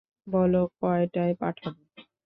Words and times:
বলো 0.27 0.61
কয়টায় 0.79 1.33
পাঠাব? 1.41 1.75